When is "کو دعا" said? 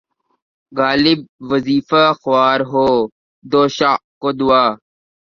4.21-4.65